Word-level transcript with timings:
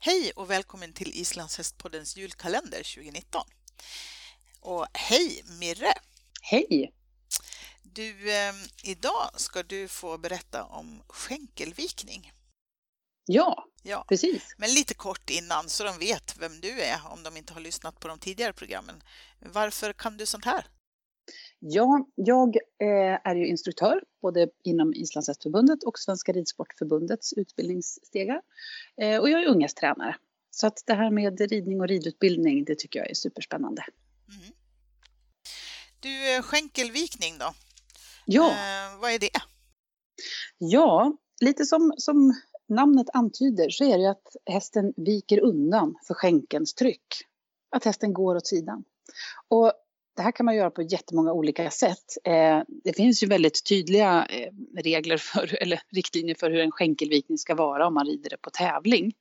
Hej 0.00 0.32
och 0.36 0.50
välkommen 0.50 0.92
till 0.92 1.20
Islandshästpoddens 1.20 2.16
julkalender 2.16 2.94
2019. 2.94 3.42
Och 4.60 4.86
hej 4.92 5.42
Mirre! 5.60 5.92
Hej! 6.42 6.94
Du, 7.82 8.30
eh, 8.32 8.54
idag 8.82 9.30
ska 9.36 9.62
du 9.62 9.88
få 9.88 10.18
berätta 10.18 10.64
om 10.64 11.02
skänkelvikning. 11.08 12.32
Ja, 13.26 13.66
ja, 13.82 14.04
precis. 14.08 14.54
Men 14.56 14.74
lite 14.74 14.94
kort 14.94 15.30
innan 15.30 15.68
så 15.68 15.84
de 15.84 15.98
vet 15.98 16.36
vem 16.38 16.60
du 16.60 16.80
är 16.80 17.00
om 17.10 17.22
de 17.22 17.36
inte 17.36 17.52
har 17.52 17.60
lyssnat 17.60 18.00
på 18.00 18.08
de 18.08 18.18
tidigare 18.18 18.52
programmen. 18.52 19.02
Varför 19.40 19.92
kan 19.92 20.16
du 20.16 20.26
sånt 20.26 20.44
här? 20.44 20.66
Ja, 21.58 22.06
jag 22.14 22.56
eh, 22.56 23.18
är 23.24 23.34
ju 23.34 23.46
instruktör 23.46 24.02
både 24.22 24.48
inom 24.62 24.94
Islandshästförbundet 24.94 25.82
och 25.82 25.98
Svenska 25.98 26.32
Ridsportförbundets 26.32 27.32
utbildningsstegar. 27.32 28.42
Eh, 28.96 29.20
och 29.20 29.30
jag 29.30 29.42
är 29.42 29.46
unghästtränare. 29.46 30.16
Så 30.50 30.66
att 30.66 30.82
det 30.86 30.94
här 30.94 31.10
med 31.10 31.40
ridning 31.40 31.80
och 31.80 31.88
ridutbildning, 31.88 32.64
det 32.64 32.78
tycker 32.78 32.98
jag 32.98 33.10
är 33.10 33.14
superspännande. 33.14 33.84
Mm. 34.28 34.54
Du, 36.00 36.42
skänkelvikning 36.42 37.38
då? 37.38 37.54
Ja. 38.26 38.50
Eh, 38.50 39.00
vad 39.00 39.10
är 39.10 39.18
det? 39.18 39.30
Ja, 40.58 41.16
lite 41.40 41.64
som, 41.64 41.94
som 41.96 42.34
namnet 42.68 43.06
antyder 43.12 43.70
så 43.70 43.84
är 43.84 43.98
det 43.98 44.10
att 44.10 44.36
hästen 44.46 44.92
viker 44.96 45.40
undan 45.40 45.94
för 46.06 46.14
skänkelns 46.14 46.74
tryck. 46.74 47.06
Att 47.70 47.84
hästen 47.84 48.12
går 48.12 48.36
åt 48.36 48.46
sidan. 48.46 48.84
Och 49.48 49.72
det 50.16 50.22
här 50.22 50.32
kan 50.32 50.46
man 50.46 50.56
göra 50.56 50.70
på 50.70 50.82
jättemånga 50.82 51.32
olika 51.32 51.70
sätt. 51.70 52.18
Eh, 52.24 52.60
det 52.84 52.92
finns 52.96 53.22
ju 53.22 53.26
väldigt 53.26 53.64
tydliga 53.68 54.26
eh, 54.30 54.80
regler 54.82 55.16
för, 55.16 55.62
eller 55.62 55.80
riktlinjer 55.92 56.34
för 56.34 56.50
hur 56.50 56.60
en 56.60 56.70
skänkelvikning 56.70 57.38
ska 57.38 57.54
vara 57.54 57.86
om 57.86 57.94
man 57.94 58.06
rider 58.06 58.30
det 58.30 58.36
på 58.36 58.50
tävling. 58.50 59.12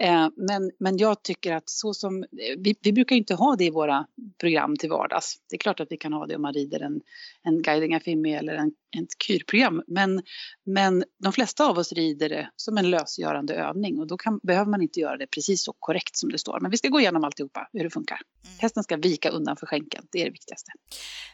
Eh, 0.00 0.28
men, 0.36 0.70
men 0.78 0.98
jag 0.98 1.22
tycker 1.22 1.52
att 1.52 1.68
så 1.70 1.94
som, 1.94 2.24
vi, 2.58 2.74
vi, 2.82 2.92
brukar 2.92 3.16
inte 3.16 3.34
ha 3.34 3.56
det 3.56 3.64
i 3.64 3.70
våra 3.70 4.06
program 4.38 4.76
till 4.76 4.90
vardags. 4.90 5.36
Det 5.50 5.56
är 5.56 5.58
klart 5.58 5.80
att 5.80 5.86
vi 5.90 5.96
kan 5.96 6.12
ha 6.12 6.26
det 6.26 6.36
om 6.36 6.42
man 6.42 6.52
rider 6.52 6.80
en, 6.80 7.00
en 7.42 7.62
guiding 7.62 7.94
affimi 7.94 8.34
eller 8.34 8.54
en, 8.54 8.68
ett 8.68 9.22
kyrprogram. 9.26 9.82
Men, 9.86 10.22
men 10.64 11.04
de 11.22 11.32
flesta 11.32 11.66
av 11.66 11.78
oss 11.78 11.92
rider 11.92 12.28
det 12.28 12.50
som 12.56 12.78
en 12.78 12.90
lösgörande 12.90 13.54
övning 13.54 13.98
och 13.98 14.06
då 14.06 14.16
kan, 14.16 14.40
behöver 14.42 14.70
man 14.70 14.82
inte 14.82 15.00
göra 15.00 15.16
det 15.16 15.26
precis 15.26 15.64
så 15.64 15.72
korrekt 15.78 16.16
som 16.16 16.32
det 16.32 16.38
står. 16.38 16.60
Men 16.60 16.70
vi 16.70 16.76
ska 16.76 16.88
gå 16.88 17.00
igenom 17.00 17.24
alltihopa, 17.24 17.68
hur 17.72 17.84
det 17.84 17.90
funkar. 17.90 18.20
Mm. 18.44 18.56
Hästen 18.58 18.82
ska 18.82 18.96
vika 18.96 19.30
undan 19.30 19.56
för 19.56 19.66
skänkeln, 19.66 20.06
det 20.12 20.20
är 20.20 20.24
det 20.24 20.30
viktigaste. 20.30 20.72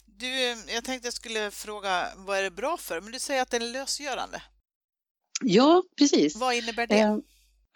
Du, 0.06 0.56
jag 0.74 0.84
tänkte 0.84 1.06
jag 1.06 1.14
skulle 1.14 1.50
fråga 1.50 2.06
vad 2.16 2.38
är 2.38 2.42
det 2.42 2.50
bra 2.50 2.76
för? 2.76 3.00
Men 3.00 3.12
du 3.12 3.18
säger 3.18 3.42
att 3.42 3.50
det 3.50 3.56
är 3.56 3.72
lösgörande. 3.72 4.42
Ja, 5.42 5.82
precis. 5.98 6.36
Vad 6.36 6.54
innebär 6.54 6.86
det? 6.86 6.98
Eh, 6.98 7.18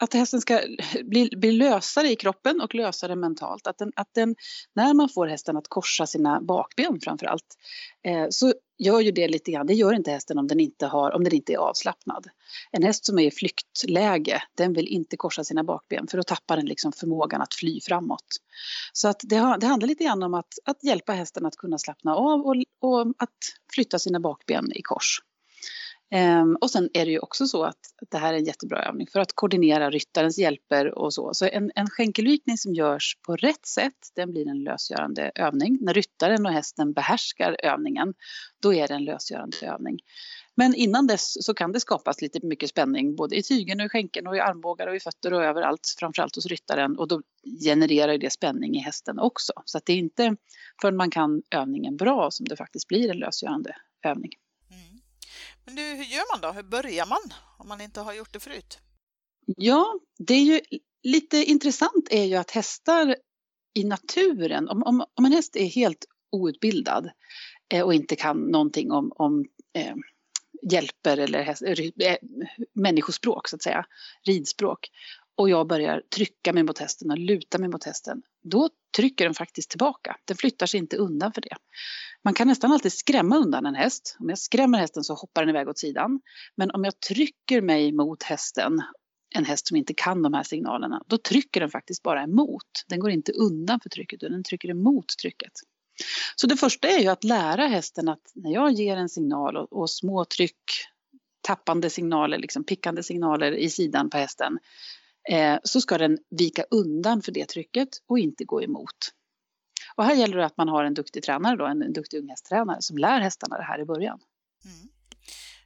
att 0.01 0.15
hästen 0.15 0.41
ska 0.41 0.61
bli, 1.05 1.31
bli 1.37 1.53
lösare 1.53 2.11
i 2.11 2.17
kroppen 2.17 2.61
och 2.61 2.75
lösare 2.75 3.17
mentalt. 3.17 3.67
Att 3.67 3.79
den, 3.79 3.93
att 3.97 4.09
den, 4.15 4.35
när 4.75 4.95
man 4.95 5.09
får 5.09 5.27
hästen 5.27 5.57
att 5.57 5.69
korsa 5.69 6.07
sina 6.07 6.41
bakben 6.41 7.01
framför 7.01 7.27
allt 7.27 7.57
eh, 8.05 8.27
så 8.31 8.53
gör 8.79 9.01
ju 9.01 9.11
det 9.11 9.29
lite 9.29 9.51
grann. 9.51 9.67
Det 9.67 9.75
gör 9.75 9.93
inte 9.93 10.11
hästen 10.11 10.39
om 10.39 10.47
den 10.47 10.61
inte, 10.61 10.87
har, 10.87 11.11
om 11.11 11.25
den 11.25 11.35
inte 11.35 11.53
är 11.53 11.57
avslappnad. 11.57 12.27
En 12.73 12.83
häst 12.83 13.07
som 13.07 13.19
är 13.19 13.23
i 13.23 13.31
flyktläge, 13.31 14.43
den 14.57 14.73
vill 14.73 14.89
inte 14.89 15.17
korsa 15.17 15.45
sina 15.45 15.65
bakben 15.65 16.07
för 16.07 16.17
då 16.17 16.23
tappar 16.23 16.57
den 16.57 16.67
liksom 16.67 16.93
förmågan 16.93 17.43
att 17.43 17.55
fly 17.55 17.81
framåt. 17.81 18.27
Så 18.93 19.09
att 19.09 19.21
det, 19.23 19.57
det 19.61 19.67
handlar 19.67 19.87
lite 19.87 20.05
grann 20.05 20.23
om 20.23 20.35
att, 20.35 20.55
att 20.65 20.85
hjälpa 20.85 21.13
hästen 21.13 21.47
att 21.47 21.57
kunna 21.57 21.79
slappna 21.79 22.17
av 22.17 22.41
och, 22.41 22.57
och 22.81 23.01
att 23.19 23.39
flytta 23.75 23.99
sina 23.99 24.21
bakben 24.21 24.73
i 24.73 24.83
kors. 24.83 25.21
Um, 26.15 26.57
och 26.61 26.71
sen 26.71 26.91
är 26.93 27.05
det 27.05 27.11
ju 27.11 27.19
också 27.19 27.47
så 27.47 27.65
att 27.65 27.79
det 28.11 28.19
här 28.19 28.35
är 28.35 28.39
en 28.39 28.45
jättebra 28.45 28.83
övning 28.83 29.07
för 29.13 29.21
att 29.21 29.33
koordinera 29.33 29.91
ryttarens 29.91 30.39
hjälper 30.39 30.99
och 30.99 31.15
så. 31.15 31.35
Så 31.35 31.47
en, 31.47 31.71
en 31.75 31.91
skänkelvikning 31.91 32.59
som 32.59 32.75
görs 32.75 33.19
på 33.27 33.37
rätt 33.37 33.67
sätt, 33.67 33.95
den 34.15 34.31
blir 34.31 34.49
en 34.49 34.65
lösgörande 34.65 35.33
övning. 35.35 35.79
När 35.81 35.95
ryttaren 35.95 36.47
och 36.47 36.53
hästen 36.53 36.93
behärskar 36.93 37.57
övningen, 37.63 38.15
då 38.63 38.75
är 38.75 38.89
det 38.89 38.95
en 38.95 39.05
lösgörande 39.05 39.57
övning. 39.63 39.99
Men 40.57 40.75
innan 40.75 41.07
dess 41.07 41.45
så 41.45 41.55
kan 41.55 41.73
det 41.73 41.81
skapas 41.81 42.23
lite 42.23 42.47
mycket 42.47 42.71
spänning 42.71 43.17
både 43.17 43.37
i 43.37 43.43
tygen 43.43 43.81
och 43.81 43.87
i 43.87 43.89
skänken 43.89 44.27
och 44.27 44.37
i 44.37 44.41
armbågar 44.41 44.87
och 44.87 44.97
i 44.97 45.01
fötter 45.01 45.33
och 45.33 45.45
överallt, 45.45 45.95
framförallt 45.99 46.35
hos 46.35 46.47
ryttaren 46.47 46.99
och 46.99 47.09
då 47.09 47.23
genererar 47.65 48.19
det 48.19 48.33
spänning 48.33 48.75
i 48.75 48.79
hästen 48.79 49.19
också. 49.19 49.53
Så 49.65 49.79
att 49.79 49.87
det 49.87 49.93
är 49.93 49.97
inte 49.97 50.37
förrän 50.81 50.97
man 50.97 51.11
kan 51.11 51.43
övningen 51.51 51.97
bra 51.97 52.31
som 52.31 52.47
det 52.49 52.57
faktiskt 52.57 52.89
blir 52.89 53.11
en 53.11 53.19
lösgörande 53.19 53.77
övning. 54.05 54.31
Men 55.65 55.75
du, 55.75 55.83
hur 55.83 56.05
gör 56.05 56.35
man 56.35 56.41
då? 56.41 56.53
Hur 56.53 56.63
börjar 56.63 57.07
man 57.07 57.35
om 57.59 57.69
man 57.69 57.81
inte 57.81 58.01
har 58.01 58.13
gjort 58.13 58.33
det 58.33 58.41
förut? 58.41 58.79
Ja, 59.57 60.01
det 60.19 60.35
är 60.35 60.43
ju 60.43 60.61
lite 61.03 61.37
intressant 61.45 62.09
är 62.11 62.25
ju 62.25 62.37
att 62.37 62.51
hästar 62.51 63.17
i 63.75 63.85
naturen, 63.85 64.69
om, 64.69 64.83
om, 64.83 65.05
om 65.15 65.25
en 65.25 65.33
häst 65.33 65.57
är 65.57 65.67
helt 65.67 66.05
outbildad 66.33 67.11
eh, 67.73 67.83
och 67.83 67.95
inte 67.95 68.17
kan 68.17 68.37
någonting 68.37 68.93
om, 68.93 69.13
om 69.17 69.45
eh, 69.73 69.95
hjälper 70.71 71.17
eller 71.17 71.43
häst, 71.43 71.63
eh, 71.63 72.17
människospråk 72.75 73.49
så 73.49 73.57
att 73.57 73.63
säga, 73.63 73.87
ridspråk 74.27 74.91
och 75.37 75.51
jag 75.51 75.67
börjar 75.67 76.03
trycka 76.15 76.53
mig 76.53 76.63
mot 76.63 76.79
hästen 76.79 77.11
och 77.11 77.19
luta 77.19 77.59
mig 77.59 77.69
mot 77.69 77.85
hästen, 77.85 78.23
då 78.43 78.69
trycker 78.97 79.25
den 79.25 79.35
faktiskt 79.35 79.71
tillbaka. 79.71 80.17
Den 80.25 80.37
flyttar 80.37 80.67
sig 80.67 80.81
inte 80.81 80.97
undan 80.97 81.33
för 81.33 81.41
det. 81.41 81.57
Man 82.25 82.35
kan 82.35 82.49
nästan 82.49 82.73
alltid 82.73 82.93
skrämma 82.93 83.37
undan 83.37 83.67
en 83.67 83.75
häst. 83.75 84.17
Om 84.21 84.29
jag 84.29 84.39
skrämmer 84.39 84.79
hästen 84.79 85.05
så 85.05 85.15
hoppar 85.15 85.43
den 85.43 85.49
iväg 85.49 85.69
åt 85.69 85.79
sidan. 85.79 86.21
Men 86.57 86.71
om 86.71 86.85
jag 86.85 87.01
trycker 87.01 87.61
mig 87.61 87.93
mot 87.93 88.23
hästen, 88.23 88.83
en 89.35 89.45
häst 89.45 89.69
som 89.69 89.77
inte 89.77 89.95
kan 89.95 90.23
de 90.23 90.35
här 90.35 90.43
signalerna, 90.43 91.03
då 91.07 91.19
trycker 91.19 91.61
den 91.61 91.71
faktiskt 91.71 92.03
bara 92.03 92.23
emot. 92.23 92.85
Den 92.89 93.01
går 93.01 93.11
inte 93.11 93.33
undan 93.33 93.81
för 93.81 93.91
trycket, 93.91 94.23
utan 94.23 94.33
den 94.33 94.45
trycker 94.45 94.69
emot 94.69 95.09
trycket. 95.23 95.53
Så 96.37 96.47
det 96.47 96.57
första 96.57 96.89
är 96.89 96.99
ju 96.99 97.09
att 97.09 97.25
lära 97.25 97.67
hästen 97.67 98.09
att 98.09 98.33
när 98.35 98.51
jag 98.51 98.73
ger 98.73 98.97
en 98.97 99.09
signal 99.09 99.57
och, 99.57 99.73
och 99.73 99.91
små 99.91 100.25
tryck, 100.25 100.61
tappande 101.41 101.91
signaler, 101.91 102.39
liksom 102.39 102.65
pickande 102.65 103.03
signaler 103.03 103.53
i 103.53 103.71
sidan 103.71 104.11
på 104.11 104.17
hästen, 104.17 104.59
så 105.63 105.81
ska 105.81 105.99
den 105.99 106.19
vika 106.31 106.65
undan 106.71 107.23
för 107.23 107.33
det 107.33 107.47
trycket 107.47 107.89
och 108.07 108.19
inte 108.19 108.45
gå 108.45 108.63
emot. 108.63 109.13
Och 109.97 110.05
här 110.05 110.15
gäller 110.15 110.37
det 110.37 110.47
att 110.47 110.57
man 110.57 110.69
har 110.69 110.85
en 110.85 110.95
duktig 110.95 111.23
tränare, 111.23 111.57
då, 111.57 111.67
en, 111.67 111.83
en 111.83 111.93
duktig 111.93 112.19
unghästtränare 112.19 112.83
som 112.83 112.99
lär 112.99 113.21
hästarna 113.21 113.57
det 113.57 113.65
här 113.65 113.81
i 113.81 113.85
början. 113.85 114.21
Mm. 114.65 114.89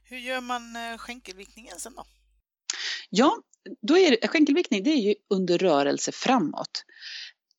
Hur 0.03 0.17
gör 0.17 0.41
man 0.41 0.75
eh, 0.75 0.97
skänkelvikningen 0.97 1.79
sen 1.79 1.93
då? 1.95 2.05
Ja, 3.09 3.37
då 3.81 3.97
är 3.97 4.27
skänkelvikning 4.27 4.83
det 4.83 4.89
är 4.89 5.01
ju 5.07 5.15
under 5.29 5.57
rörelse 5.57 6.11
framåt. 6.11 6.85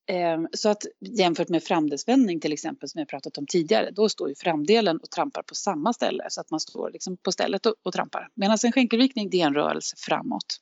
Ehm, 0.07 0.47
så 0.53 0.69
att 0.69 0.83
jämfört 0.99 1.49
med 1.49 1.63
framdelsvändning 1.63 2.39
till 2.39 2.53
exempel 2.53 2.89
som 2.89 2.99
jag 2.99 3.07
pratat 3.07 3.37
om 3.37 3.45
tidigare, 3.47 3.91
då 3.91 4.09
står 4.09 4.29
ju 4.29 4.35
framdelen 4.35 4.97
och 4.97 5.09
trampar 5.09 5.41
på 5.43 5.55
samma 5.55 5.93
ställe 5.93 6.25
så 6.29 6.41
att 6.41 6.51
man 6.51 6.59
står 6.59 6.91
liksom 6.91 7.17
på 7.17 7.31
stället 7.31 7.65
och, 7.65 7.75
och 7.83 7.93
trampar. 7.93 8.27
Medan 8.35 8.57
en 8.63 8.71
skänkelvikning 8.71 9.29
det 9.29 9.41
är 9.41 9.47
en 9.47 9.53
rörelse 9.53 9.95
framåt. 9.97 10.57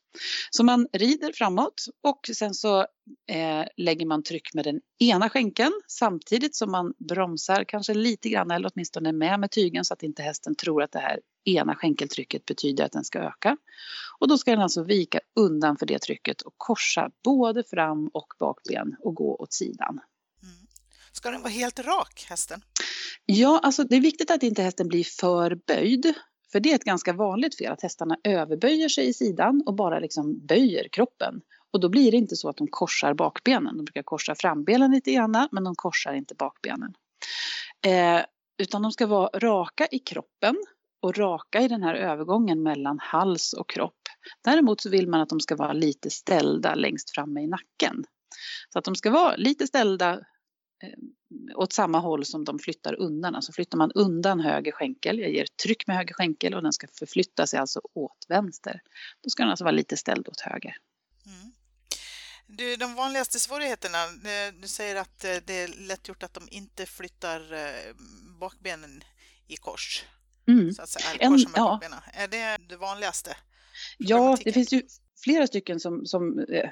Så 0.52 0.64
man 0.64 0.88
rider 0.94 1.32
framåt 1.34 1.86
och 2.04 2.30
sen 2.36 2.54
så 2.54 2.86
eh, 3.28 3.68
lägger 3.78 4.06
man 4.06 4.24
tryck 4.24 4.54
med 4.54 4.66
den 4.66 4.82
ena 5.00 5.30
skänkeln 5.30 5.82
samtidigt 5.88 6.56
som 6.56 6.72
man 6.72 6.94
bromsar 6.98 7.64
kanske 7.64 7.94
lite 7.94 8.30
grann 8.30 8.52
eller 8.52 8.72
åtminstone 8.74 9.12
med 9.12 9.40
med 9.40 9.52
tygen 9.52 9.86
så 9.86 9.94
att 9.94 10.04
inte 10.04 10.24
hästen 10.24 10.56
tror 10.56 10.84
att 10.84 10.92
det 10.92 11.00
här 11.00 11.20
ena 11.46 11.76
skänkeltrycket 11.76 12.46
betyder 12.46 12.86
att 12.86 12.92
den 12.92 13.04
ska 13.04 13.20
öka. 13.20 13.58
Och 14.20 14.28
då 14.28 14.38
ska 14.38 14.52
den 14.52 14.62
alltså 14.62 14.84
vika 14.84 15.20
undan 15.36 15.78
för 15.78 15.86
det 15.86 16.00
trycket 16.00 16.42
och 16.42 16.54
korsa 16.58 17.12
både 17.24 17.64
fram 17.64 18.08
och 18.08 18.34
bakben 18.40 18.96
och 19.00 19.16
gå 19.16 19.36
åt 19.36 19.54
sidan. 19.54 20.00
Mm. 20.44 20.56
Ska 21.12 21.32
den 21.32 21.42
vara 21.42 21.52
helt 21.52 21.80
rak, 21.80 22.26
hästen? 22.30 22.62
Ja, 23.26 23.60
alltså 23.64 23.84
det 23.84 23.96
är 23.96 24.02
viktigt 24.02 24.32
att 24.32 24.44
inte 24.44 24.64
hästen 24.64 24.88
blir 24.88 25.04
för 25.04 25.60
böjd. 25.68 26.14
För 26.52 26.60
det 26.60 26.72
är 26.72 26.76
ett 26.76 26.84
ganska 26.84 27.14
vanligt 27.14 27.58
fel 27.58 27.72
att 27.72 27.82
hästarna 27.82 28.18
överböjer 28.24 28.90
sig 28.90 29.08
i 29.08 29.14
sidan 29.14 29.64
och 29.66 29.76
bara 29.76 30.00
liksom 30.00 30.46
böjer 30.48 30.88
kroppen. 30.88 31.42
Och 31.74 31.80
då 31.80 31.90
blir 31.90 32.12
det 32.12 32.18
inte 32.18 32.36
så 32.36 32.50
att 32.50 32.58
de 32.58 32.68
korsar 32.68 33.14
bakbenen. 33.14 33.78
De 33.78 33.86
brukar 33.86 34.04
korsa 34.04 34.36
frambenen 34.36 34.92
lite 34.92 35.12
grann 35.12 35.48
men 35.52 35.64
de 35.64 35.76
korsar 35.76 36.14
inte 36.14 36.36
bakbenen. 36.36 36.94
Eh, 37.88 38.22
utan 38.62 38.82
de 38.82 38.92
ska 38.92 39.08
vara 39.08 39.30
raka 39.40 39.88
i 39.92 40.00
kroppen 40.00 40.56
och 41.02 41.18
raka 41.18 41.62
i 41.62 41.68
den 41.68 41.84
här 41.84 41.96
övergången 41.96 42.64
mellan 42.64 43.00
hals 43.00 43.54
och 43.54 43.70
kropp. 43.70 44.00
Däremot 44.44 44.82
så 44.82 44.90
vill 44.90 45.08
man 45.08 45.22
att 45.22 45.30
de 45.30 45.40
ska 45.40 45.56
vara 45.56 45.74
lite 45.74 46.10
ställda 46.10 46.76
längst 46.76 47.12
framme 47.12 47.42
i 47.42 47.48
nacken. 47.48 48.04
Så 48.74 48.80
att 48.80 48.86
de 48.86 48.96
ska 48.96 49.12
vara 49.12 49.36
lite 49.36 49.68
ställda 49.68 50.14
eh, 50.84 51.56
åt 51.56 51.74
samma 51.74 52.00
håll 52.00 52.26
som 52.26 52.46
de 52.46 52.60
flyttar 52.60 53.00
undan. 53.00 53.36
Alltså 53.36 53.52
flyttar 53.52 53.78
man 53.78 53.92
undan 53.92 54.40
höger 54.40 54.72
skänkel, 54.72 55.20
jag 55.20 55.32
ger 55.32 55.46
tryck 55.64 55.88
med 55.88 55.98
höger 55.98 56.14
skänkel 56.14 56.54
och 56.54 56.64
den 56.64 56.74
ska 56.74 56.88
förflytta 57.00 57.48
sig 57.48 57.60
alltså 57.60 57.82
åt 57.94 58.26
vänster. 58.28 58.82
Då 59.24 59.30
ska 59.30 59.44
den 59.44 59.50
alltså 59.50 59.64
vara 59.64 59.76
lite 59.76 59.98
ställd 59.98 60.28
åt 60.28 60.42
höger. 60.42 60.76
Du, 62.52 62.76
de 62.76 62.96
vanligaste 62.96 63.40
svårigheterna, 63.40 64.04
eh, 64.04 64.54
du 64.62 64.68
säger 64.68 64.96
att 64.96 65.24
eh, 65.24 65.36
det 65.46 65.54
är 65.54 65.68
lätt 65.68 66.08
gjort 66.08 66.24
att 66.24 66.34
de 66.34 66.48
inte 66.52 66.86
flyttar 66.86 67.42
bakbenen 68.40 69.04
i 69.48 69.56
kors. 69.56 70.04
Mm. 70.48 70.74
Så 70.74 70.82
att 70.82 70.90
säga, 70.90 71.06
en, 71.20 71.46
ja. 71.56 71.80
Är 72.14 72.28
det 72.28 72.58
det 72.70 72.78
vanligaste? 72.78 73.38
Ja, 73.98 74.38
det 74.44 74.54
finns 74.54 74.74
ju 74.74 74.82
flera 75.24 75.48
stycken 75.48 75.80
som, 75.80 76.06
som 76.06 76.40
eh, 76.40 76.70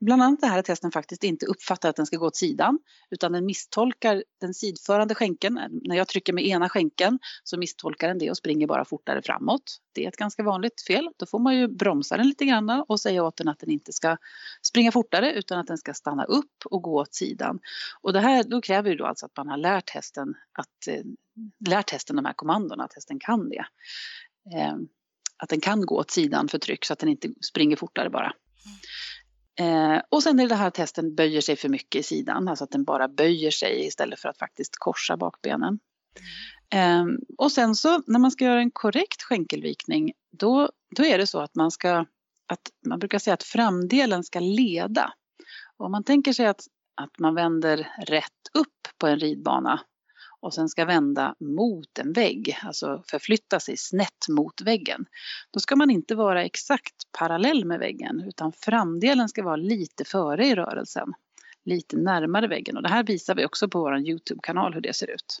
bland 0.00 0.22
annat 0.22 0.40
det 0.40 0.46
här 0.46 0.58
att 0.58 0.68
hästen 0.68 0.90
faktiskt 0.90 1.24
inte 1.24 1.46
uppfattar 1.46 1.88
att 1.88 1.96
den 1.96 2.06
ska 2.06 2.16
gå 2.16 2.26
åt 2.26 2.36
sidan 2.36 2.78
utan 3.10 3.32
den 3.32 3.46
misstolkar 3.46 4.24
den 4.40 4.54
sidförande 4.54 5.14
skänken. 5.14 5.60
När 5.70 5.96
jag 5.96 6.08
trycker 6.08 6.32
med 6.32 6.46
ena 6.46 6.68
skänken 6.68 7.18
så 7.44 7.58
misstolkar 7.58 8.08
den 8.08 8.18
det 8.18 8.30
och 8.30 8.36
springer 8.36 8.66
bara 8.66 8.84
fortare 8.84 9.22
framåt. 9.22 9.78
Det 9.92 10.04
är 10.04 10.08
ett 10.08 10.16
ganska 10.16 10.42
vanligt 10.42 10.82
fel. 10.86 11.10
Då 11.16 11.26
får 11.26 11.38
man 11.38 11.56
ju 11.56 11.68
bromsa 11.68 12.16
den 12.16 12.26
lite 12.26 12.44
grann 12.44 12.84
och 12.88 13.00
säga 13.00 13.24
åt 13.24 13.36
den 13.36 13.48
att 13.48 13.58
den 13.58 13.70
inte 13.70 13.92
ska 13.92 14.16
springa 14.62 14.92
fortare 14.92 15.32
utan 15.32 15.58
att 15.58 15.66
den 15.66 15.78
ska 15.78 15.94
stanna 15.94 16.24
upp 16.24 16.52
och 16.64 16.82
gå 16.82 17.00
åt 17.00 17.14
sidan. 17.14 17.58
Och 18.00 18.12
det 18.12 18.20
här 18.20 18.42
då 18.42 18.60
kräver 18.60 18.90
ju 18.90 18.96
då 18.96 19.06
alltså 19.06 19.26
att 19.26 19.36
man 19.36 19.48
har 19.48 19.56
lärt 19.56 19.90
hästen 19.90 20.34
att 20.52 20.88
eh, 20.88 21.02
lärt 21.68 21.90
hästen 21.90 22.16
de 22.16 22.24
här 22.24 22.32
kommandona, 22.32 22.84
att 22.84 22.94
hästen 22.94 23.18
kan 23.18 23.48
det. 23.48 23.64
Eh, 24.54 24.76
att 25.38 25.48
den 25.48 25.60
kan 25.60 25.86
gå 25.86 25.98
åt 25.98 26.10
sidan 26.10 26.48
för 26.48 26.58
tryck 26.58 26.84
så 26.84 26.92
att 26.92 26.98
den 26.98 27.08
inte 27.08 27.28
springer 27.40 27.76
fortare 27.76 28.10
bara. 28.10 28.32
Eh, 29.58 30.02
och 30.08 30.22
sen 30.22 30.40
är 30.40 30.48
det 30.48 30.54
här 30.54 30.68
att 30.68 30.76
hästen 30.76 31.14
böjer 31.14 31.40
sig 31.40 31.56
för 31.56 31.68
mycket 31.68 32.00
i 32.00 32.02
sidan, 32.02 32.48
alltså 32.48 32.64
att 32.64 32.70
den 32.70 32.84
bara 32.84 33.08
böjer 33.08 33.50
sig 33.50 33.86
istället 33.86 34.20
för 34.20 34.28
att 34.28 34.38
faktiskt 34.38 34.76
korsa 34.78 35.16
bakbenen. 35.16 35.78
Eh, 36.74 37.04
och 37.38 37.52
sen 37.52 37.74
så 37.74 38.02
när 38.06 38.18
man 38.18 38.30
ska 38.30 38.44
göra 38.44 38.60
en 38.60 38.70
korrekt 38.70 39.22
skänkelvikning, 39.22 40.12
då, 40.30 40.70
då 40.96 41.04
är 41.04 41.18
det 41.18 41.26
så 41.26 41.40
att 41.40 41.54
man 41.54 41.70
ska, 41.70 42.06
att 42.46 42.70
man 42.86 42.98
brukar 42.98 43.18
säga 43.18 43.34
att 43.34 43.42
framdelen 43.42 44.24
ska 44.24 44.40
leda. 44.40 45.12
Och 45.76 45.86
om 45.86 45.92
man 45.92 46.04
tänker 46.04 46.32
sig 46.32 46.46
att, 46.46 46.60
att 46.94 47.18
man 47.18 47.34
vänder 47.34 47.88
rätt 48.06 48.48
upp 48.54 48.88
på 48.98 49.06
en 49.06 49.18
ridbana 49.18 49.80
och 50.40 50.54
sen 50.54 50.68
ska 50.68 50.84
vända 50.84 51.34
mot 51.40 51.98
en 51.98 52.12
vägg, 52.12 52.58
alltså 52.62 53.02
förflytta 53.10 53.60
sig 53.60 53.76
snett 53.76 54.28
mot 54.28 54.60
väggen. 54.60 55.06
Då 55.50 55.60
ska 55.60 55.76
man 55.76 55.90
inte 55.90 56.14
vara 56.14 56.44
exakt 56.44 56.94
parallell 57.18 57.64
med 57.64 57.78
väggen 57.78 58.24
utan 58.26 58.52
framdelen 58.52 59.28
ska 59.28 59.42
vara 59.42 59.56
lite 59.56 60.04
före 60.04 60.46
i 60.46 60.54
rörelsen. 60.54 61.12
Lite 61.64 61.96
närmare 61.96 62.48
väggen 62.48 62.76
och 62.76 62.82
det 62.82 62.88
här 62.88 63.04
visar 63.04 63.34
vi 63.34 63.44
också 63.44 63.68
på 63.68 63.80
vår 63.80 63.98
Youtube-kanal 63.98 64.74
hur 64.74 64.80
det 64.80 64.96
ser 64.96 65.10
ut. 65.10 65.38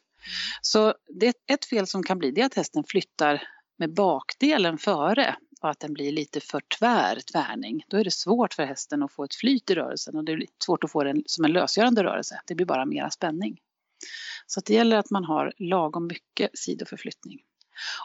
Så 0.62 0.94
det, 1.20 1.34
ett 1.46 1.64
fel 1.64 1.86
som 1.86 2.02
kan 2.02 2.18
bli 2.18 2.30
det 2.30 2.40
är 2.40 2.46
att 2.46 2.54
hästen 2.54 2.84
flyttar 2.84 3.42
med 3.78 3.94
bakdelen 3.94 4.78
före 4.78 5.36
och 5.60 5.70
att 5.70 5.80
den 5.80 5.92
blir 5.92 6.12
lite 6.12 6.40
för 6.40 6.60
tvär 6.78 7.18
tvärning. 7.32 7.84
Då 7.88 7.96
är 7.96 8.04
det 8.04 8.10
svårt 8.10 8.54
för 8.54 8.64
hästen 8.64 9.02
att 9.02 9.12
få 9.12 9.24
ett 9.24 9.34
flyt 9.34 9.70
i 9.70 9.74
rörelsen 9.74 10.16
och 10.16 10.24
det 10.24 10.32
är 10.32 10.42
svårt 10.64 10.84
att 10.84 10.90
få 10.90 11.04
den 11.04 11.22
som 11.26 11.44
en 11.44 11.52
lösgörande 11.52 12.04
rörelse. 12.04 12.40
Det 12.46 12.54
blir 12.54 12.66
bara 12.66 12.86
mera 12.86 13.10
spänning. 13.10 13.60
Så 14.46 14.60
det 14.66 14.74
gäller 14.74 14.96
att 14.96 15.10
man 15.10 15.24
har 15.24 15.52
lagom 15.58 16.06
mycket 16.06 16.58
sidoförflyttning. 16.58 17.38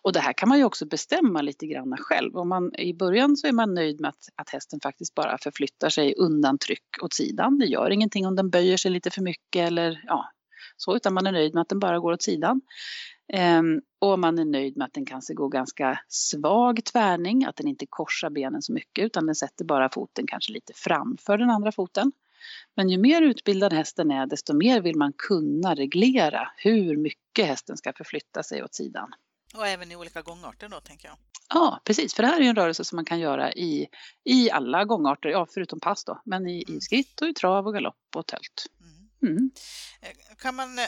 Och 0.04 0.14
det 0.14 0.20
här 0.20 0.34
kan 0.34 0.50
man 0.50 0.58
ju 0.58 0.64
också 0.64 0.86
bestämma 0.86 1.42
lite 1.42 1.68
grann 1.68 1.98
själv. 2.00 2.38
Om 2.38 2.50
man, 2.50 2.76
I 2.76 2.94
början 2.94 3.38
så 3.38 3.48
är 3.48 3.52
man 3.52 3.74
nöjd 3.74 4.02
med 4.02 4.10
att, 4.10 4.30
att 4.36 4.50
hästen 4.50 4.80
faktiskt 4.80 5.16
bara 5.16 5.38
förflyttar 5.38 5.90
sig 5.90 6.16
undan 6.16 6.58
tryck 6.58 7.04
åt 7.04 7.14
sidan. 7.14 7.58
Det 7.58 7.66
gör 7.66 7.90
ingenting 7.90 8.28
om 8.28 8.36
den 8.36 8.50
böjer 8.50 8.78
sig 8.78 8.92
lite 8.92 9.12
för 9.12 9.22
mycket 9.22 9.68
eller 9.68 10.04
ja, 10.08 10.26
så, 10.78 10.96
utan 10.96 11.14
man 11.14 11.28
är 11.28 11.32
nöjd 11.32 11.54
med 11.54 11.62
att 11.62 11.70
den 11.70 11.80
bara 11.80 12.00
går 12.00 12.12
åt 12.12 12.22
sidan. 12.22 12.62
Ehm, 13.34 13.82
och 14.00 14.20
man 14.20 14.40
är 14.40 14.46
nöjd 14.46 14.78
med 14.78 14.86
att 14.86 14.94
den 14.94 15.06
kanske 15.06 15.34
går 15.34 15.50
ganska 15.50 16.00
svag 16.08 16.86
tvärning, 16.86 17.46
att 17.46 17.56
den 17.56 17.68
inte 17.68 17.86
korsar 17.90 18.30
benen 18.30 18.62
så 18.62 18.74
mycket 18.74 19.06
utan 19.06 19.26
den 19.26 19.36
sätter 19.36 19.66
bara 19.66 19.90
foten 19.90 20.28
kanske 20.28 20.54
lite 20.54 20.74
framför 20.76 21.38
den 21.38 21.50
andra 21.50 21.72
foten. 21.72 22.12
Men 22.76 22.90
ju 22.90 22.98
mer 22.98 23.22
utbildad 23.22 23.74
hästen 23.74 24.12
är 24.12 24.26
desto 24.26 24.54
mer 24.54 24.82
vill 24.82 24.98
man 24.98 25.14
kunna 25.18 25.76
reglera 25.76 26.52
hur 26.58 26.98
mycket 26.98 27.46
hästen 27.46 27.78
ska 27.78 27.94
förflytta 27.94 28.44
sig 28.44 28.64
åt 28.64 28.76
sidan. 28.76 29.10
Och 29.56 29.68
även 29.68 29.92
i 29.92 29.96
olika 29.96 30.22
gångarter 30.22 30.70
då 30.70 30.80
tänker 30.80 31.08
jag? 31.08 31.18
Ja 31.50 31.82
precis, 31.84 32.14
för 32.14 32.24
det 32.24 32.30
här 32.30 32.38
är 32.38 32.44
ju 32.44 32.48
en 32.48 32.56
rörelse 32.56 32.86
som 32.86 32.96
man 32.96 33.06
kan 33.06 33.20
göra 33.20 33.54
i, 33.54 33.88
i 34.24 34.52
alla 34.52 34.86
gångarter, 34.86 35.30
ja 35.30 35.48
förutom 35.54 35.80
pass 35.80 36.04
då, 36.04 36.22
men 36.26 36.48
i, 36.48 36.62
i 36.62 36.66
mm. 36.70 36.82
skritt 36.82 37.22
och 37.22 37.28
i 37.28 37.34
trav 37.34 37.68
och 37.68 37.74
galopp 37.74 38.16
och 38.16 38.28
tölt. 38.28 38.66
Mm. 38.82 39.36
mm. 39.36 39.52
Eh, 40.02 40.36
kan 40.38 40.56
man, 40.56 40.80
eh, 40.80 40.86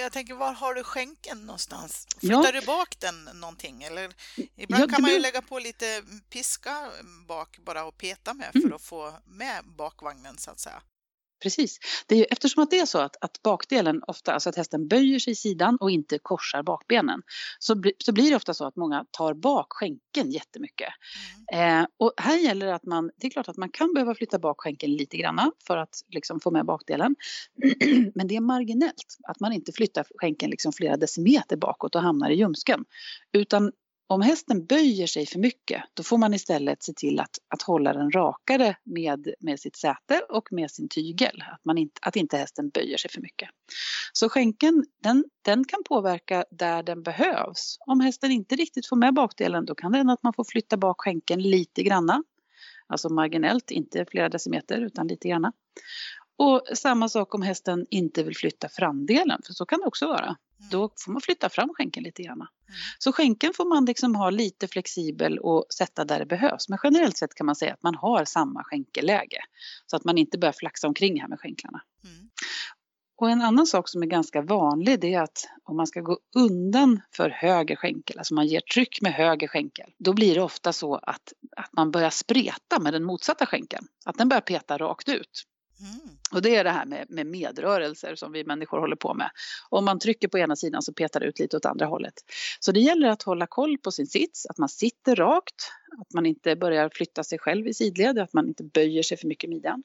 jag 0.00 0.12
tänker, 0.12 0.34
var 0.34 0.52
har 0.52 0.74
du 0.74 0.84
skänken 0.84 1.46
någonstans? 1.46 2.06
Flyttar 2.20 2.52
ja. 2.54 2.60
du 2.60 2.66
bak 2.66 3.00
den 3.00 3.40
någonting? 3.40 3.82
Eller, 3.82 4.12
ibland 4.56 4.82
ja, 4.84 4.88
kan 4.88 5.02
man 5.02 5.10
ju 5.10 5.18
lägga 5.18 5.42
på 5.42 5.58
lite 5.58 6.02
piska 6.30 6.90
bak 7.28 7.58
bara 7.58 7.84
och 7.84 7.98
peta 7.98 8.34
med 8.34 8.52
för 8.52 8.58
mm. 8.58 8.72
att 8.72 8.82
få 8.82 9.12
med 9.24 9.64
bakvagnen 9.76 10.38
så 10.38 10.50
att 10.50 10.60
säga. 10.60 10.82
Precis. 11.42 11.78
Det 12.06 12.14
är 12.14 12.18
ju, 12.18 12.24
eftersom 12.24 12.62
att 12.62 12.70
det 12.70 12.78
är 12.78 12.86
så 12.86 12.98
att, 12.98 13.16
att 13.20 13.42
bakdelen 13.42 14.02
ofta, 14.06 14.32
alltså 14.32 14.48
att 14.48 14.56
hästen 14.56 14.88
böjer 14.88 15.18
sig 15.18 15.32
i 15.32 15.36
sidan 15.36 15.76
och 15.80 15.90
inte 15.90 16.18
korsar 16.18 16.62
bakbenen, 16.62 17.22
så, 17.58 17.82
så 17.98 18.12
blir 18.12 18.30
det 18.30 18.36
ofta 18.36 18.54
så 18.54 18.66
att 18.66 18.76
många 18.76 19.04
tar 19.10 19.34
bak 19.34 19.66
skänken 19.70 20.30
jättemycket. 20.30 20.88
Mm. 21.52 21.80
Eh, 21.80 21.86
och 21.96 22.12
här 22.16 22.36
gäller 22.36 22.66
det 22.66 22.74
att 22.74 22.86
man, 22.86 23.10
det 23.16 23.26
är 23.26 23.30
klart 23.30 23.48
att 23.48 23.56
man 23.56 23.70
kan 23.70 23.94
behöva 23.94 24.14
flytta 24.14 24.38
bak 24.38 24.60
skänken 24.60 24.92
lite 24.92 25.16
granna 25.16 25.52
för 25.66 25.76
att 25.76 25.94
liksom 26.08 26.40
få 26.40 26.50
med 26.50 26.66
bakdelen. 26.66 27.16
Men 28.14 28.28
det 28.28 28.36
är 28.36 28.40
marginellt, 28.40 29.16
att 29.28 29.40
man 29.40 29.52
inte 29.52 29.72
flyttar 29.72 30.06
skänken 30.14 30.50
liksom 30.50 30.72
flera 30.72 30.96
decimeter 30.96 31.56
bakåt 31.56 31.94
och 31.94 32.02
hamnar 32.02 32.30
i 32.30 32.34
ljumsken. 32.34 32.84
Utan 33.32 33.72
om 34.10 34.20
hästen 34.22 34.66
böjer 34.66 35.06
sig 35.06 35.26
för 35.26 35.38
mycket, 35.38 35.82
då 35.94 36.02
får 36.02 36.18
man 36.18 36.34
istället 36.34 36.82
se 36.82 36.92
till 36.92 37.20
att, 37.20 37.38
att 37.48 37.62
hålla 37.62 37.92
den 37.92 38.10
rakare 38.10 38.76
med, 38.84 39.34
med 39.40 39.60
sitt 39.60 39.76
säte 39.76 40.20
och 40.28 40.52
med 40.52 40.70
sin 40.70 40.88
tygel. 40.88 41.44
Att, 41.52 41.64
man 41.64 41.78
inte, 41.78 42.00
att 42.02 42.16
inte 42.16 42.36
hästen 42.36 42.68
böjer 42.68 42.96
sig 42.96 43.10
för 43.10 43.20
mycket. 43.20 43.48
Så 44.12 44.28
skänken, 44.28 44.84
den, 45.02 45.24
den 45.44 45.64
kan 45.64 45.82
påverka 45.88 46.44
där 46.50 46.82
den 46.82 47.02
behövs. 47.02 47.76
Om 47.86 48.00
hästen 48.00 48.30
inte 48.30 48.56
riktigt 48.56 48.86
får 48.86 48.96
med 48.96 49.14
bakdelen, 49.14 49.64
då 49.64 49.74
kan 49.74 49.92
det 49.92 49.98
hända 49.98 50.12
att 50.12 50.22
man 50.22 50.32
får 50.32 50.44
flytta 50.44 50.76
bak 50.76 51.00
skänken 51.00 51.42
lite 51.42 51.82
granna. 51.82 52.22
Alltså 52.86 53.08
marginellt, 53.08 53.70
inte 53.70 54.06
flera 54.10 54.28
decimeter 54.28 54.80
utan 54.80 55.08
lite 55.08 55.28
granna. 55.28 55.52
Och 56.38 56.62
samma 56.74 57.08
sak 57.08 57.34
om 57.34 57.42
hästen 57.42 57.86
inte 57.90 58.22
vill 58.22 58.36
flytta 58.36 58.68
framdelen, 58.68 59.40
för 59.46 59.52
så 59.52 59.66
kan 59.66 59.80
det 59.80 59.86
också 59.86 60.06
vara. 60.06 60.24
Mm. 60.26 60.70
Då 60.70 60.90
får 61.04 61.12
man 61.12 61.20
flytta 61.20 61.48
fram 61.48 61.68
skänken 61.74 62.02
lite 62.02 62.22
grann. 62.22 62.36
Mm. 62.36 62.50
Så 62.98 63.12
skänken 63.12 63.52
får 63.54 63.68
man 63.68 63.84
liksom 63.84 64.14
ha 64.14 64.30
lite 64.30 64.68
flexibel 64.68 65.38
och 65.38 65.66
sätta 65.74 66.04
där 66.04 66.18
det 66.18 66.26
behövs. 66.26 66.68
Men 66.68 66.78
generellt 66.82 67.16
sett 67.16 67.34
kan 67.34 67.46
man 67.46 67.56
säga 67.56 67.72
att 67.72 67.82
man 67.82 67.94
har 67.94 68.24
samma 68.24 68.64
skänkeläge. 68.64 69.40
Så 69.86 69.96
att 69.96 70.04
man 70.04 70.18
inte 70.18 70.38
börjar 70.38 70.52
flaxa 70.52 70.88
omkring 70.88 71.20
här 71.20 71.28
med 71.28 71.40
skänklarna. 71.40 71.82
Mm. 72.04 72.30
Och 73.16 73.30
en 73.30 73.42
annan 73.42 73.66
sak 73.66 73.88
som 73.88 74.02
är 74.02 74.06
ganska 74.06 74.42
vanlig 74.42 75.00
det 75.00 75.14
är 75.14 75.22
att 75.22 75.48
om 75.64 75.76
man 75.76 75.86
ska 75.86 76.00
gå 76.00 76.18
undan 76.36 77.00
för 77.12 77.30
höger 77.30 77.76
skänkel, 77.76 78.18
alltså 78.18 78.34
man 78.34 78.46
ger 78.46 78.60
tryck 78.60 79.00
med 79.00 79.12
höger 79.12 79.48
skänkel, 79.48 79.90
då 79.98 80.12
blir 80.12 80.34
det 80.34 80.42
ofta 80.42 80.72
så 80.72 80.94
att, 80.94 81.32
att 81.56 81.72
man 81.72 81.90
börjar 81.90 82.10
spreta 82.10 82.78
med 82.80 82.92
den 82.92 83.04
motsatta 83.04 83.46
skänkeln. 83.46 83.86
Att 84.04 84.18
den 84.18 84.28
börjar 84.28 84.40
peta 84.40 84.78
rakt 84.78 85.08
ut. 85.08 85.44
Mm. 85.80 86.18
Och 86.32 86.42
det 86.42 86.56
är 86.56 86.64
det 86.64 86.70
här 86.70 86.86
med, 86.86 87.06
med 87.08 87.26
medrörelser 87.26 88.14
som 88.14 88.32
vi 88.32 88.44
människor 88.44 88.78
håller 88.78 88.96
på 88.96 89.14
med. 89.14 89.30
Om 89.68 89.84
man 89.84 89.98
trycker 89.98 90.28
på 90.28 90.38
ena 90.38 90.56
sidan 90.56 90.82
så 90.82 90.92
petar 90.92 91.20
det 91.20 91.26
ut 91.26 91.38
lite 91.38 91.56
åt 91.56 91.64
andra 91.64 91.86
hållet. 91.86 92.14
Så 92.60 92.72
det 92.72 92.80
gäller 92.80 93.08
att 93.08 93.22
hålla 93.22 93.46
koll 93.46 93.78
på 93.78 93.90
sin 93.90 94.06
sits, 94.06 94.46
att 94.46 94.58
man 94.58 94.68
sitter 94.68 95.16
rakt, 95.16 95.72
att 96.00 96.12
man 96.14 96.26
inte 96.26 96.56
börjar 96.56 96.90
flytta 96.92 97.24
sig 97.24 97.38
själv 97.38 97.68
i 97.68 97.74
sidled, 97.74 98.18
att 98.18 98.32
man 98.32 98.48
inte 98.48 98.64
böjer 98.64 99.02
sig 99.02 99.16
för 99.16 99.28
mycket 99.28 99.48
i 99.48 99.50
midjan. 99.50 99.82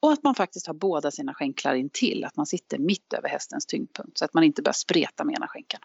Och 0.00 0.12
att 0.12 0.22
man 0.22 0.34
faktiskt 0.34 0.66
har 0.66 0.74
båda 0.74 1.10
sina 1.10 1.34
skänklar 1.34 1.74
intill, 1.74 2.24
att 2.24 2.36
man 2.36 2.46
sitter 2.46 2.78
mitt 2.78 3.12
över 3.12 3.28
hästens 3.28 3.66
tyngdpunkt 3.66 4.18
så 4.18 4.24
att 4.24 4.34
man 4.34 4.44
inte 4.44 4.62
börjar 4.62 4.72
spreta 4.72 5.24
med 5.24 5.36
ena 5.36 5.48
skänkeln. 5.48 5.82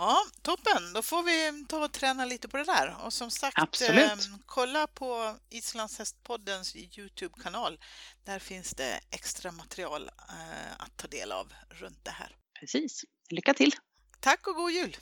Ja, 0.00 0.24
toppen. 0.42 0.92
Då 0.92 1.02
får 1.02 1.22
vi 1.22 1.64
ta 1.68 1.84
och 1.84 1.92
träna 1.92 2.24
lite 2.24 2.48
på 2.48 2.56
det 2.56 2.64
där. 2.64 2.96
Och 3.04 3.12
som 3.12 3.30
sagt, 3.30 3.80
eh, 3.82 4.12
kolla 4.46 4.86
på 4.86 5.36
Islandshästpoddens 5.50 6.76
Youtube-kanal. 6.76 7.78
Där 8.24 8.38
finns 8.38 8.70
det 8.70 9.00
extra 9.10 9.52
material 9.52 10.10
eh, 10.28 10.72
att 10.78 10.96
ta 10.96 11.08
del 11.08 11.32
av 11.32 11.52
runt 11.70 12.04
det 12.04 12.10
här. 12.10 12.36
Precis. 12.60 13.04
Lycka 13.30 13.54
till! 13.54 13.74
Tack 14.20 14.46
och 14.46 14.54
god 14.54 14.70
jul! 14.70 14.96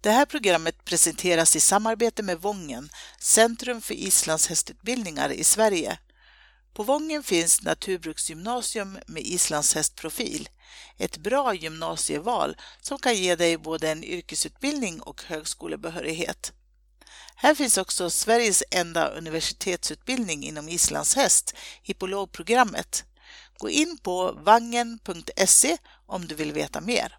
Det 0.00 0.10
här 0.10 0.26
programmet 0.26 0.84
presenteras 0.84 1.56
i 1.56 1.60
samarbete 1.60 2.22
med 2.22 2.40
Vången, 2.40 2.90
Centrum 3.20 3.80
för 3.80 3.94
islandshästutbildningar 3.94 5.32
i 5.32 5.44
Sverige. 5.44 5.98
På 6.78 6.84
Vången 6.84 7.22
finns 7.22 7.62
Naturbruksgymnasium 7.62 8.98
med 9.06 9.22
islandshästprofil 9.22 10.48
ett 10.98 11.16
bra 11.16 11.54
gymnasieval 11.54 12.56
som 12.80 12.98
kan 12.98 13.16
ge 13.16 13.36
dig 13.36 13.56
både 13.56 13.90
en 13.90 14.04
yrkesutbildning 14.04 15.00
och 15.00 15.22
högskolebehörighet. 15.22 16.52
Här 17.36 17.54
finns 17.54 17.78
också 17.78 18.10
Sveriges 18.10 18.62
enda 18.70 19.08
universitetsutbildning 19.08 20.44
inom 20.44 20.68
islandshäst, 20.68 21.54
hippologprogrammet. 21.82 23.04
Gå 23.58 23.70
in 23.70 23.98
på 24.02 24.32
vangen.se 24.32 25.76
om 26.06 26.26
du 26.26 26.34
vill 26.34 26.52
veta 26.52 26.80
mer. 26.80 27.18